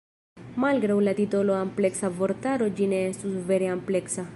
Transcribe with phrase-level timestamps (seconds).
[0.63, 4.29] Malgraŭ la titolo "ampleksa vortaro" ĝi ne estus vere ampleksa.